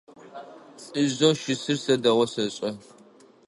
[0.87, 2.69] Лӏыжъэу щысыр сэ дэгъоу сэшӏэ.